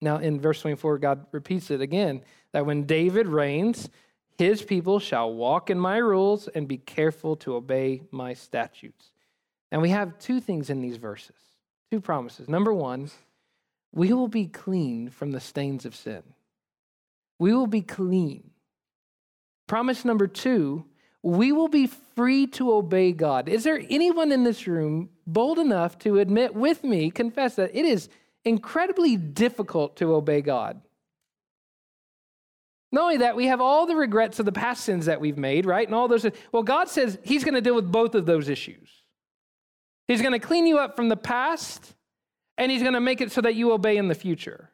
[0.00, 2.22] Now, in verse 24, God repeats it again
[2.52, 3.88] that when David reigns,
[4.36, 9.12] his people shall walk in my rules and be careful to obey my statutes.
[9.70, 11.36] And we have two things in these verses,
[11.90, 12.48] two promises.
[12.48, 13.10] Number one,
[13.92, 16.22] we will be clean from the stains of sin.
[17.38, 18.50] We will be clean.
[19.66, 20.84] Promise number two,
[21.24, 23.48] we will be free to obey God.
[23.48, 27.86] Is there anyone in this room bold enough to admit with me, confess that it
[27.86, 28.10] is
[28.44, 30.82] incredibly difficult to obey God?
[32.92, 35.64] Not only that, we have all the regrets of the past sins that we've made,
[35.64, 35.88] right?
[35.88, 36.26] And all those.
[36.52, 38.90] Well, God says He's going to deal with both of those issues.
[40.06, 41.94] He's going to clean you up from the past,
[42.58, 44.70] and He's going to make it so that you obey in the future.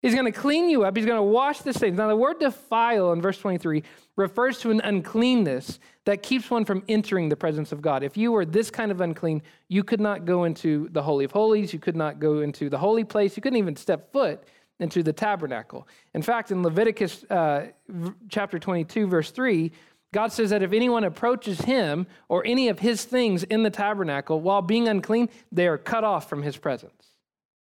[0.00, 0.96] He's going to clean you up.
[0.96, 1.98] He's going to wash the stains.
[1.98, 3.82] Now, the word defile in verse 23
[4.16, 8.04] refers to an uncleanness that keeps one from entering the presence of God.
[8.04, 11.32] If you were this kind of unclean, you could not go into the Holy of
[11.32, 11.72] Holies.
[11.72, 13.36] You could not go into the holy place.
[13.36, 14.44] You couldn't even step foot
[14.80, 15.88] into the tabernacle.
[16.14, 17.66] In fact, in Leviticus uh,
[18.28, 19.72] chapter 22, verse 3,
[20.12, 24.40] God says that if anyone approaches him or any of his things in the tabernacle
[24.40, 27.08] while being unclean, they are cut off from his presence.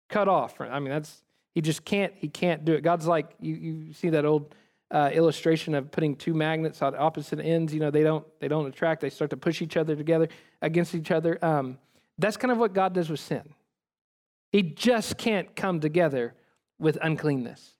[0.08, 0.60] Cut off.
[0.60, 1.22] I mean, that's,
[1.54, 2.82] he just can't, he can't do it.
[2.82, 4.54] God's like, you, you see that old
[4.90, 7.72] uh, illustration of putting two magnets on opposite ends.
[7.72, 9.00] You know, they don't, they don't attract.
[9.00, 10.28] They start to push each other together
[10.60, 11.42] against each other.
[11.44, 11.78] Um,
[12.18, 13.54] that's kind of what God does with sin.
[14.50, 16.34] He just can't come together
[16.78, 17.72] with uncleanness.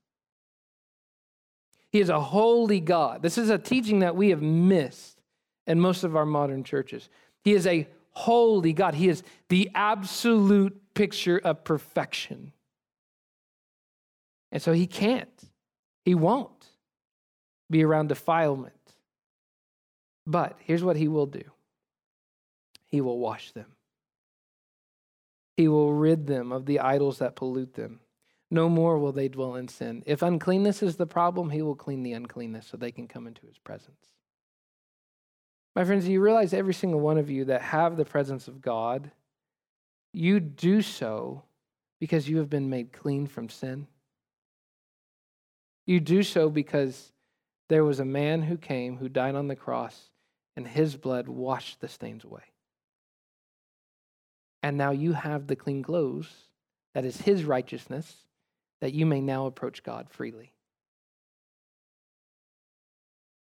[1.90, 3.22] He is a holy God.
[3.22, 5.20] This is a teaching that we have missed
[5.66, 7.10] in most of our modern churches.
[7.44, 8.94] He is a holy God.
[8.94, 12.52] He is the absolute picture of perfection.
[14.52, 15.50] And so he can't,
[16.04, 16.68] he won't
[17.70, 18.74] be around defilement.
[20.26, 21.42] But here's what he will do
[22.90, 23.72] he will wash them,
[25.56, 28.00] he will rid them of the idols that pollute them.
[28.50, 30.02] No more will they dwell in sin.
[30.04, 33.46] If uncleanness is the problem, he will clean the uncleanness so they can come into
[33.46, 34.10] his presence.
[35.74, 38.60] My friends, do you realize every single one of you that have the presence of
[38.60, 39.10] God,
[40.12, 41.44] you do so
[41.98, 43.86] because you have been made clean from sin?
[45.86, 47.12] You do so because
[47.68, 50.10] there was a man who came who died on the cross,
[50.56, 52.42] and his blood washed the stains away.
[54.62, 56.30] And now you have the clean clothes
[56.94, 58.14] that is his righteousness
[58.80, 60.52] that you may now approach God freely.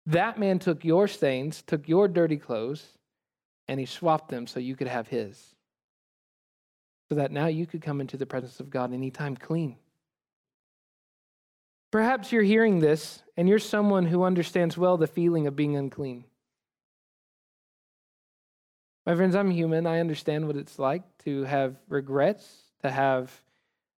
[0.06, 2.84] That man took your stains, took your dirty clothes,
[3.68, 5.56] and he swapped them so you could have his.
[7.08, 9.78] So that now you could come into the presence of God anytime clean.
[11.92, 16.26] Perhaps you're hearing this and you're someone who understands well the feeling of being unclean.
[19.06, 19.88] My friends, I'm human.
[19.88, 22.48] I understand what it's like to have regrets,
[22.84, 23.32] to have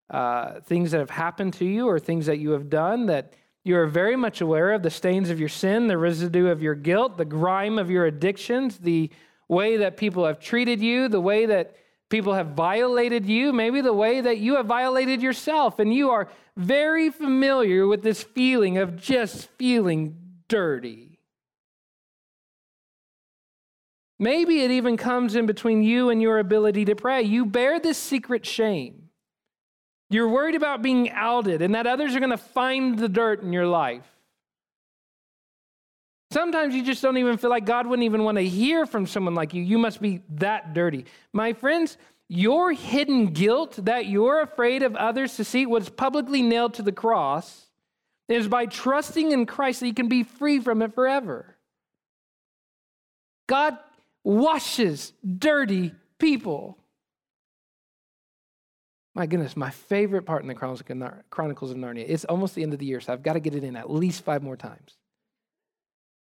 [0.08, 3.76] uh, things that have happened to you or things that you have done that you
[3.76, 7.18] are very much aware of the stains of your sin, the residue of your guilt,
[7.18, 9.10] the grime of your addictions, the
[9.48, 11.74] way that people have treated you, the way that
[12.10, 15.78] people have violated you, maybe the way that you have violated yourself.
[15.78, 20.16] And you are very familiar with this feeling of just feeling
[20.48, 21.20] dirty.
[24.18, 27.22] Maybe it even comes in between you and your ability to pray.
[27.22, 29.08] You bear this secret shame.
[30.10, 33.52] You're worried about being outed and that others are going to find the dirt in
[33.52, 34.04] your life.
[36.32, 39.34] Sometimes you just don't even feel like God wouldn't even want to hear from someone
[39.34, 39.62] like you.
[39.62, 41.06] You must be that dirty.
[41.32, 46.74] My friends, your hidden guilt that you're afraid of others to see was publicly nailed
[46.74, 47.66] to the cross
[48.28, 51.56] is by trusting in Christ that you can be free from it forever.
[53.48, 53.76] God
[54.22, 56.78] washes dirty people.
[59.16, 62.04] My goodness, my favorite part in the Chronicles of Narnia.
[62.06, 63.90] It's almost the end of the year, so I've got to get it in at
[63.90, 64.99] least five more times.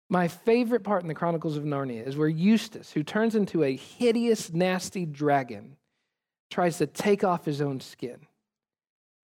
[0.08, 3.74] My favorite part in the Chronicles of Narnia is where Eustace, who turns into a
[3.74, 5.76] hideous, nasty dragon,
[6.50, 8.26] tries to take off his own skin.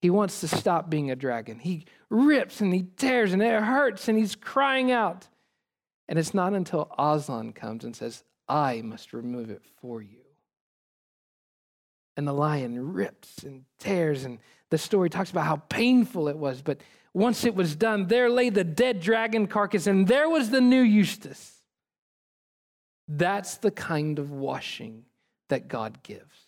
[0.01, 1.61] He wants to stop being a dragon.
[1.61, 5.29] He rips and he tears and it hurts and he's crying out.
[6.09, 10.23] And it's not until Aslan comes and says, I must remove it for you
[12.17, 14.25] and the lion rips and tears.
[14.25, 14.39] And
[14.71, 16.63] the story talks about how painful it was.
[16.63, 16.81] But
[17.15, 20.81] once it was done, there lay the dead dragon carcass, and there was the new
[20.81, 21.63] Eustace.
[23.09, 25.05] That's the kind of washing
[25.49, 26.47] that God gives.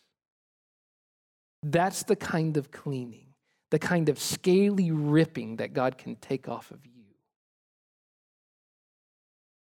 [1.62, 3.26] That's the kind of cleaning,
[3.70, 6.92] the kind of scaly ripping that God can take off of you.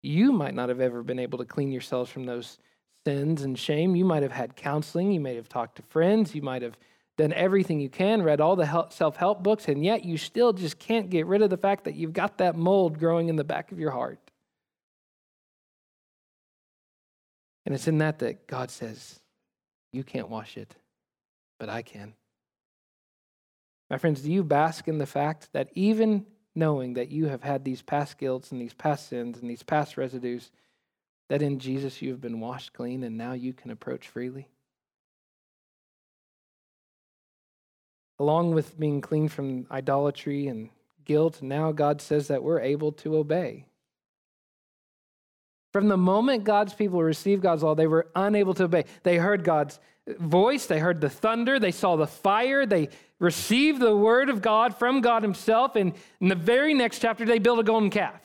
[0.03, 2.57] You might not have ever been able to clean yourselves from those
[3.05, 3.95] sins and shame.
[3.95, 6.77] You might have had counseling, you might have talked to friends, you might have
[7.21, 10.79] done everything you can, read all the self help books, and yet you still just
[10.79, 13.71] can't get rid of the fact that you've got that mold growing in the back
[13.71, 14.19] of your heart.
[17.65, 19.19] And it's in that that God says,
[19.93, 20.75] You can't wash it,
[21.59, 22.13] but I can.
[23.89, 27.63] My friends, do you bask in the fact that even knowing that you have had
[27.63, 30.49] these past guilts and these past sins and these past residues,
[31.29, 34.47] that in Jesus you have been washed clean and now you can approach freely?
[38.21, 40.69] Along with being clean from idolatry and
[41.05, 43.65] guilt, now God says that we're able to obey.
[45.73, 48.85] From the moment God's people received God's law, they were unable to obey.
[49.01, 49.79] They heard God's
[50.19, 54.77] voice, they heard the thunder, they saw the fire, they received the word of God
[54.77, 58.21] from God Himself, and in the very next chapter, they built a golden calf.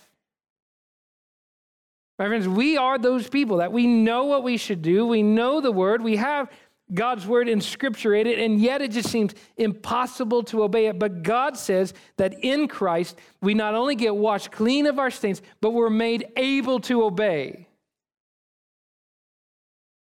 [2.18, 5.06] My friends, we are those people that we know what we should do.
[5.06, 6.02] We know the word.
[6.02, 6.50] We have
[6.94, 10.98] God's word in scripture, it and yet it just seems impossible to obey it.
[10.98, 15.42] But God says that in Christ, we not only get washed clean of our stains,
[15.60, 17.66] but we're made able to obey.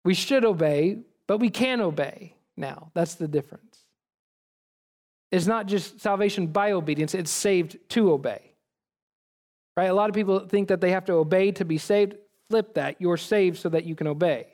[0.04, 2.92] We should obey, but we can obey now.
[2.94, 3.80] That's the difference.
[5.32, 8.52] It's not just salvation by obedience, it's saved to obey.
[9.78, 9.90] Right?
[9.90, 12.16] A lot of people think that they have to obey to be saved.
[12.50, 12.98] Flip that.
[13.00, 14.53] You're saved so that you can obey.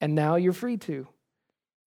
[0.00, 1.08] And now you're free to.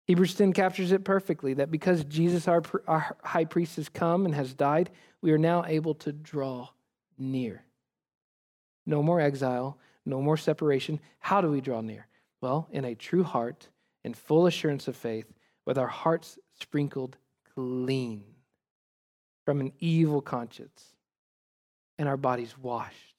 [0.05, 4.33] Hebrews 10 captures it perfectly that because Jesus, our, our high priest, has come and
[4.33, 4.89] has died,
[5.21, 6.69] we are now able to draw
[7.17, 7.63] near.
[8.85, 10.99] No more exile, no more separation.
[11.19, 12.07] How do we draw near?
[12.41, 13.69] Well, in a true heart,
[14.03, 15.31] in full assurance of faith,
[15.65, 17.17] with our hearts sprinkled
[17.53, 18.23] clean
[19.45, 20.95] from an evil conscience
[21.97, 23.15] and our bodies washed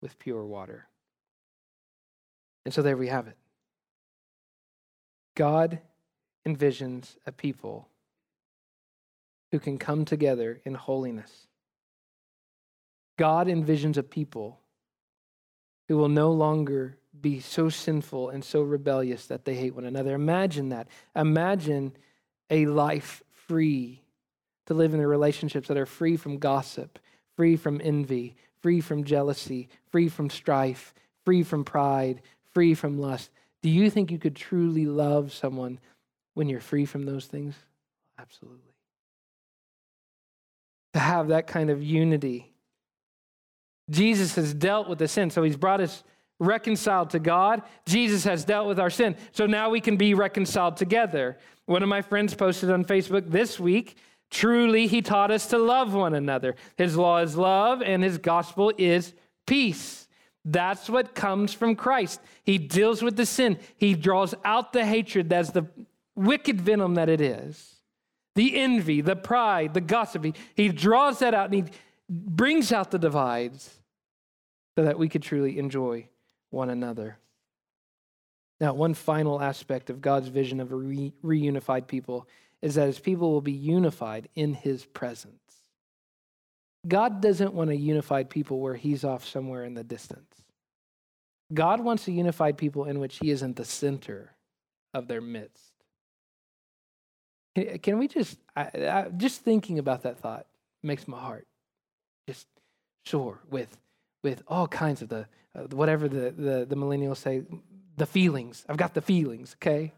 [0.00, 0.86] with pure water.
[2.64, 3.37] And so there we have it.
[5.38, 5.78] God
[6.44, 7.88] envisions a people
[9.52, 11.46] who can come together in holiness.
[13.16, 14.58] God envisions a people
[15.86, 20.12] who will no longer be so sinful and so rebellious that they hate one another.
[20.12, 20.88] Imagine that.
[21.14, 21.92] Imagine
[22.50, 24.02] a life free
[24.66, 26.98] to live in the relationships that are free from gossip,
[27.36, 30.92] free from envy, free from jealousy, free from strife,
[31.24, 32.22] free from pride,
[32.52, 33.30] free from lust.
[33.62, 35.80] Do you think you could truly love someone
[36.34, 37.54] when you're free from those things?
[38.18, 38.74] Absolutely.
[40.94, 42.52] To have that kind of unity.
[43.90, 46.02] Jesus has dealt with the sin, so he's brought us
[46.40, 47.62] reconciled to God.
[47.86, 51.38] Jesus has dealt with our sin, so now we can be reconciled together.
[51.66, 53.96] One of my friends posted on Facebook this week
[54.30, 56.54] truly, he taught us to love one another.
[56.76, 59.14] His law is love, and his gospel is
[59.46, 60.07] peace.
[60.44, 62.20] That's what comes from Christ.
[62.44, 65.66] He deals with the sin, he draws out the hatred that's the
[66.14, 67.78] wicked venom that it is
[68.38, 70.24] the envy, the pride, the gossip.
[70.24, 71.64] He, he draws that out and he
[72.08, 73.74] brings out the divides
[74.76, 76.08] so that we could truly enjoy
[76.50, 77.18] one another.
[78.60, 82.28] Now, one final aspect of God's vision of a re- reunified people
[82.62, 85.34] is that his people will be unified in his presence.
[86.86, 90.42] God doesn't want a unified people where he's off somewhere in the distance.
[91.52, 94.34] God wants a unified people in which he isn't the center
[94.94, 95.72] of their midst.
[97.82, 100.46] Can we just, I, I, just thinking about that thought
[100.82, 101.46] makes my heart
[102.28, 102.46] just
[103.04, 103.76] soar with,
[104.22, 107.42] with all kinds of the, uh, whatever the, the, the millennials say,
[107.96, 108.64] the feelings.
[108.68, 109.92] I've got the feelings, okay?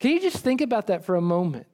[0.00, 1.66] Can you just think about that for a moment?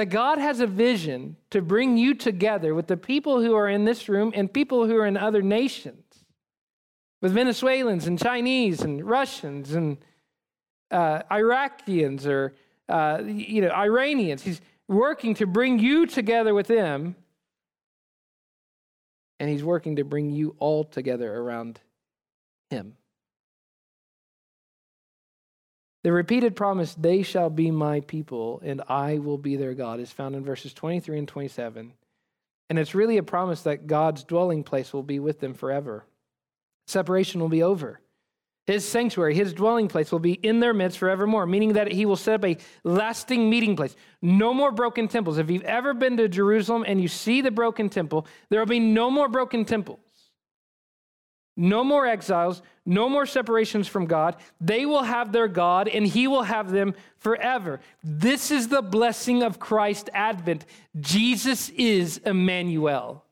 [0.00, 3.84] That God has a vision to bring you together with the people who are in
[3.84, 6.24] this room and people who are in other nations,
[7.20, 9.98] with Venezuelans and Chinese and Russians and
[10.90, 12.54] uh, Iraqians or
[12.88, 14.40] uh, you know Iranians.
[14.42, 17.14] He's working to bring you together with them,
[19.38, 21.78] and he's working to bring you all together around
[22.70, 22.96] him.
[26.02, 30.10] The repeated promise, they shall be my people and I will be their God, is
[30.10, 31.92] found in verses 23 and 27.
[32.70, 36.06] And it's really a promise that God's dwelling place will be with them forever.
[36.86, 38.00] Separation will be over.
[38.66, 42.16] His sanctuary, his dwelling place will be in their midst forevermore, meaning that he will
[42.16, 43.96] set up a lasting meeting place.
[44.22, 45.38] No more broken temples.
[45.38, 48.78] If you've ever been to Jerusalem and you see the broken temple, there will be
[48.78, 49.98] no more broken temples.
[51.60, 54.36] No more exiles, no more separations from God.
[54.62, 57.80] They will have their God and He will have them forever.
[58.02, 60.64] This is the blessing of Christ Advent.
[60.98, 63.26] Jesus is Emmanuel,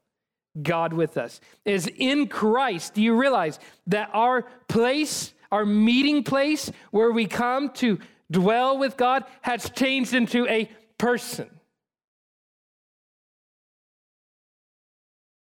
[0.62, 1.41] God with us.
[1.64, 7.70] Is in Christ, do you realize that our place, our meeting place where we come
[7.76, 7.99] to
[8.31, 11.49] dwell with God, has changed into a person?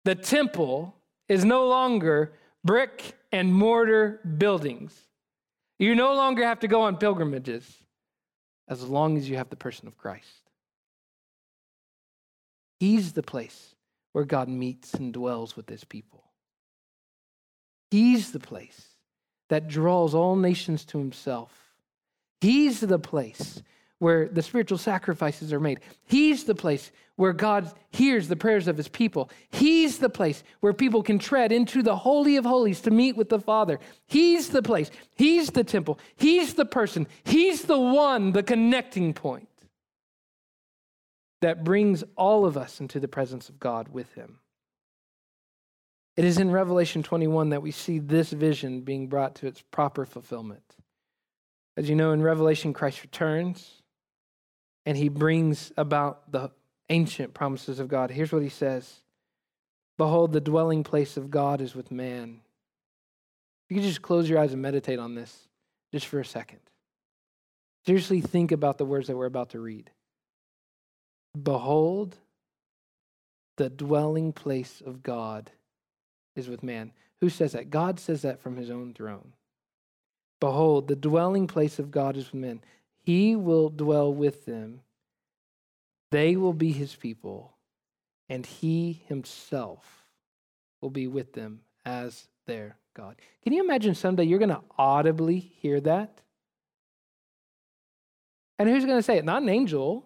[0.04, 0.94] The temple
[1.28, 2.34] is no longer
[2.68, 4.94] brick and mortar buildings.
[5.78, 7.64] You no longer have to go on pilgrimages
[8.68, 10.42] as long as you have the person of Christ.
[12.78, 13.74] He's the place
[14.12, 16.24] where God meets and dwells with his people.
[17.90, 18.88] He's the place
[19.48, 21.72] that draws all nations to himself.
[22.42, 23.62] He's the place
[23.98, 25.80] where the spiritual sacrifices are made.
[26.06, 29.28] He's the place where God hears the prayers of his people.
[29.50, 33.28] He's the place where people can tread into the Holy of Holies to meet with
[33.28, 33.80] the Father.
[34.06, 34.90] He's the place.
[35.16, 35.98] He's the temple.
[36.16, 37.08] He's the person.
[37.24, 39.48] He's the one, the connecting point
[41.40, 44.38] that brings all of us into the presence of God with him.
[46.16, 50.04] It is in Revelation 21 that we see this vision being brought to its proper
[50.04, 50.76] fulfillment.
[51.76, 53.82] As you know, in Revelation, Christ returns
[54.86, 56.50] and he brings about the
[56.88, 58.10] ancient promises of God.
[58.10, 59.00] Here's what he says
[59.96, 62.40] Behold, the dwelling place of God is with man.
[63.68, 65.48] You can just close your eyes and meditate on this
[65.92, 66.60] just for a second.
[67.84, 69.90] Seriously, think about the words that we're about to read.
[71.40, 72.16] Behold,
[73.56, 75.50] the dwelling place of God
[76.36, 76.92] is with man.
[77.20, 77.70] Who says that?
[77.70, 79.34] God says that from his own throne.
[80.40, 82.60] Behold, the dwelling place of God is with men.
[83.08, 84.80] He will dwell with them.
[86.10, 87.54] They will be his people,
[88.28, 90.04] and he himself
[90.82, 93.16] will be with them as their God.
[93.42, 96.20] Can you imagine someday you're going to audibly hear that?
[98.58, 99.24] And who's going to say it?
[99.24, 100.04] Not an angel,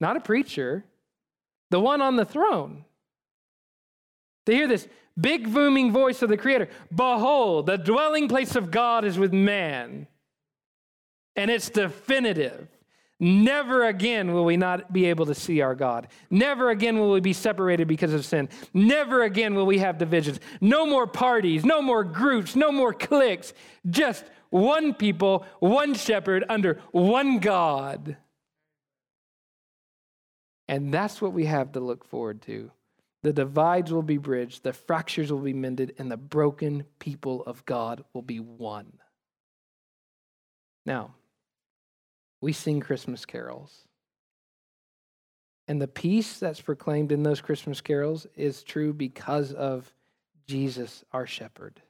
[0.00, 0.86] not a preacher,
[1.68, 2.86] the one on the throne.
[4.46, 4.88] To hear this
[5.20, 10.06] big booming voice of the Creator Behold, the dwelling place of God is with man.
[11.38, 12.66] And it's definitive.
[13.20, 16.08] Never again will we not be able to see our God.
[16.30, 18.48] Never again will we be separated because of sin.
[18.74, 20.40] Never again will we have divisions.
[20.60, 23.54] No more parties, no more groups, no more cliques.
[23.88, 28.16] Just one people, one shepherd under one God.
[30.66, 32.72] And that's what we have to look forward to.
[33.22, 37.64] The divides will be bridged, the fractures will be mended, and the broken people of
[37.64, 38.92] God will be one.
[40.86, 41.14] Now,
[42.40, 43.86] we sing Christmas carols.
[45.66, 49.92] And the peace that's proclaimed in those Christmas carols is true because of
[50.46, 51.82] Jesus, our shepherd.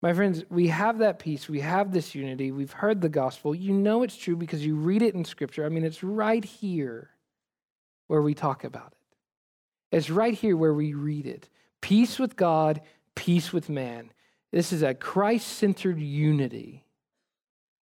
[0.00, 1.48] My friends, we have that peace.
[1.48, 2.50] We have this unity.
[2.50, 3.54] We've heard the gospel.
[3.54, 5.64] You know it's true because you read it in Scripture.
[5.64, 7.10] I mean, it's right here
[8.08, 9.96] where we talk about it.
[9.96, 11.48] It's right here where we read it.
[11.82, 12.80] Peace with God,
[13.14, 14.10] peace with man.
[14.50, 16.84] This is a Christ centered unity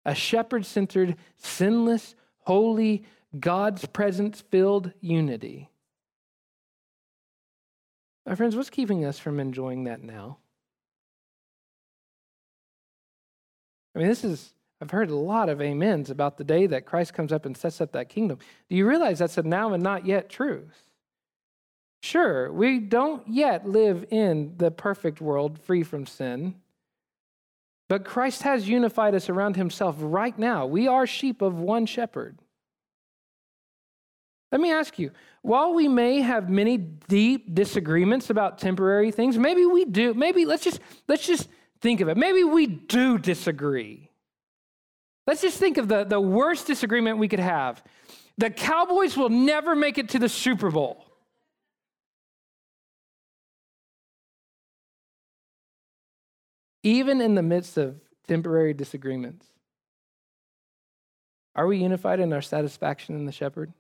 [0.05, 3.05] a shepherd centered, sinless, holy,
[3.39, 5.71] God's presence filled unity.
[8.27, 10.39] My friends, what's keeping us from enjoying that now?
[13.95, 17.13] I mean, this is, I've heard a lot of amens about the day that Christ
[17.13, 18.39] comes up and sets up that kingdom.
[18.69, 20.85] Do you realize that's a now and not yet truth?
[22.03, 26.55] Sure, we don't yet live in the perfect world free from sin.
[27.91, 30.65] But Christ has unified us around himself right now.
[30.65, 32.39] We are sheep of one shepherd.
[34.53, 35.11] Let me ask you,
[35.43, 40.63] while we may have many deep disagreements about temporary things, maybe we do, maybe let's
[40.63, 40.79] just
[41.09, 41.49] let's just
[41.81, 42.17] think of it.
[42.17, 44.09] Maybe we do disagree.
[45.27, 47.83] Let's just think of the, the worst disagreement we could have.
[48.39, 51.10] The Cowboys will never make it to the Super Bowl.
[56.83, 59.47] Even in the midst of temporary disagreements?
[61.55, 63.73] Are we unified in our satisfaction in the shepherd?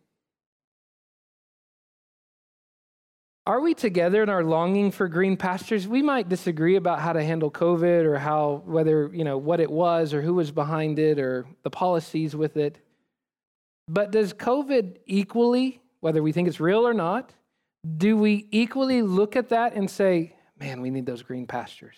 [3.46, 5.88] Are we together in our longing for green pastures?
[5.88, 9.70] We might disagree about how to handle COVID or how, whether, you know, what it
[9.70, 12.78] was or who was behind it or the policies with it.
[13.88, 17.32] But does COVID equally, whether we think it's real or not,
[17.96, 21.96] do we equally look at that and say, man, we need those green pastures?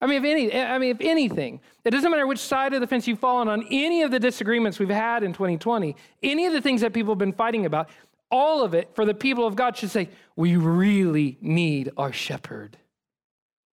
[0.00, 2.86] I mean, if any, I mean, if anything, it doesn't matter which side of the
[2.86, 6.60] fence you've fallen on any of the disagreements we've had in 2020, any of the
[6.60, 7.88] things that people have been fighting about,
[8.30, 12.76] all of it for the people of God should say, we really need our shepherd.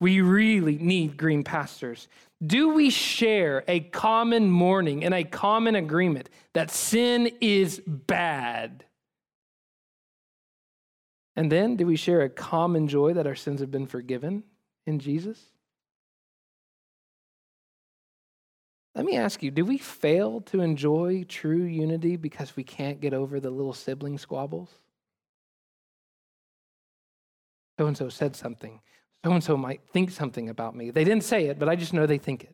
[0.02, 2.08] We really need green pastors.
[2.46, 8.86] Do we share a common mourning and a common agreement that sin is bad?
[11.36, 14.44] And then do we share a common joy that our sins have been forgiven
[14.86, 15.40] in Jesus?
[19.00, 23.14] Let me ask you do we fail to enjoy true unity because we can't get
[23.14, 24.72] over the little sibling squabbles?
[27.78, 28.82] So and so said something.
[29.24, 30.92] So and so might think something about me.
[30.92, 32.54] They didn't say it, but I just know they think it.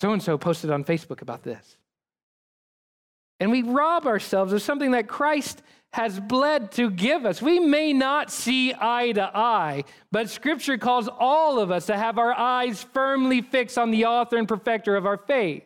[0.00, 1.76] So and so posted on Facebook about this.
[3.38, 5.62] And we rob ourselves of something that Christ
[5.92, 7.40] has bled to give us.
[7.40, 12.18] We may not see eye to eye, but Scripture calls all of us to have
[12.18, 15.64] our eyes firmly fixed on the author and perfecter of our faith.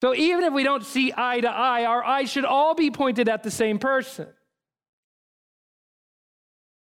[0.00, 3.28] So even if we don't see eye to eye, our eyes should all be pointed
[3.28, 4.28] at the same person,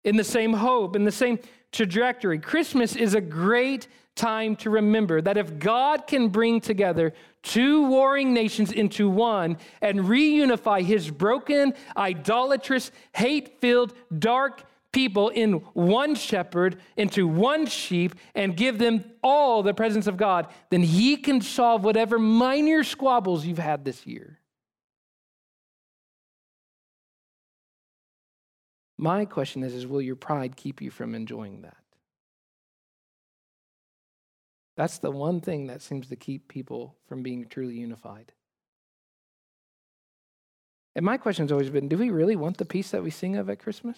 [0.06, 1.40] in the same hope, in the same
[1.74, 2.40] trajectory.
[2.40, 7.14] Christmas is a great time to remember that if God can bring together
[7.44, 15.54] two warring nations into one and reunify his broken, idolatrous, hate filled, dark people in
[15.74, 21.18] one shepherd, into one sheep, and give them all the presence of God, then he
[21.18, 24.40] can solve whatever minor squabbles you've had this year.
[28.98, 31.83] My question is, is will your pride keep you from enjoying that?
[34.76, 38.32] That's the one thing that seems to keep people from being truly unified.
[40.96, 43.50] And my question's always been do we really want the peace that we sing of
[43.50, 43.98] at Christmas?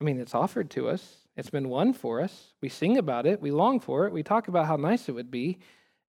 [0.00, 2.52] I mean, it's offered to us, it's been won for us.
[2.60, 5.30] We sing about it, we long for it, we talk about how nice it would
[5.30, 5.58] be.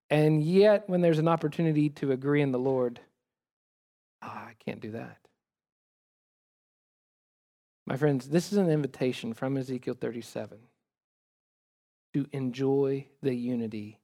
[0.09, 2.99] And yet, when there's an opportunity to agree in the Lord,
[4.21, 5.17] oh, I can't do that.
[7.85, 10.59] My friends, this is an invitation from Ezekiel 37
[12.13, 13.99] to enjoy the unity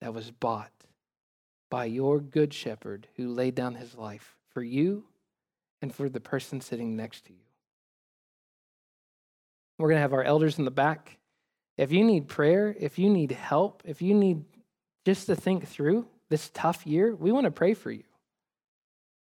[0.00, 0.72] that was bought
[1.70, 5.04] by your good shepherd who laid down his life for you
[5.80, 7.38] and for the person sitting next to you.
[9.78, 11.18] We're going to have our elders in the back.
[11.78, 14.44] If you need prayer, if you need help, if you need
[15.04, 18.04] just to think through this tough year, we want to pray for you.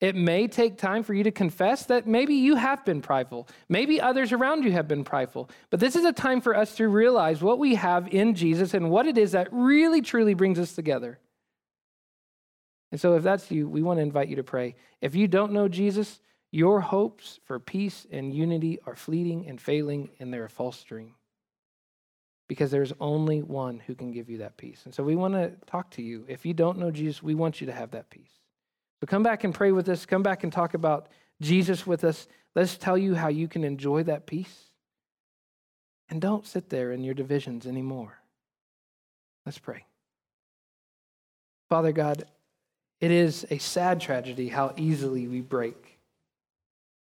[0.01, 3.47] It may take time for you to confess that maybe you have been prideful.
[3.69, 5.47] Maybe others around you have been prideful.
[5.69, 8.89] But this is a time for us to realize what we have in Jesus and
[8.89, 11.19] what it is that really, truly brings us together.
[12.91, 14.75] And so, if that's you, we want to invite you to pray.
[15.01, 16.19] If you don't know Jesus,
[16.51, 21.13] your hopes for peace and unity are fleeting and failing, and they're a false dream.
[22.49, 24.81] Because there's only one who can give you that peace.
[24.83, 26.25] And so, we want to talk to you.
[26.27, 28.40] If you don't know Jesus, we want you to have that peace.
[29.01, 30.05] So come back and pray with us.
[30.05, 31.07] Come back and talk about
[31.41, 32.27] Jesus with us.
[32.55, 34.65] Let's tell you how you can enjoy that peace.
[36.07, 38.19] And don't sit there in your divisions anymore.
[39.45, 39.85] Let's pray.
[41.67, 42.25] Father God,
[42.99, 45.97] it is a sad tragedy how easily we break,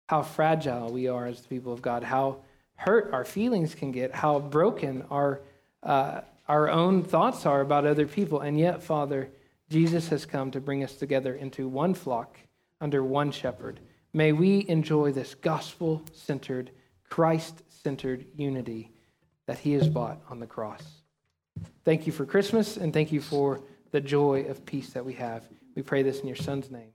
[0.10, 2.40] how fragile we are as the people of God, how
[2.76, 5.40] hurt our feelings can get, how broken our,
[5.82, 8.42] uh, our own thoughts are about other people.
[8.42, 9.30] And yet, Father,
[9.70, 12.38] Jesus has come to bring us together into one flock
[12.82, 13.80] under one shepherd.
[14.14, 16.72] May we enjoy this gospel centered,
[17.10, 18.92] Christ centered unity
[19.48, 20.84] that he has bought on the cross.
[21.84, 23.62] Thank you for Christmas and thank you for
[23.92, 25.48] the joy of peace that we have.
[25.76, 26.95] We pray this in your son's name.